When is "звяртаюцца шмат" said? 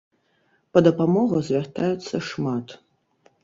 1.51-2.67